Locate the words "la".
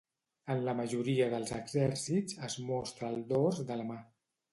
0.67-0.73, 3.83-3.87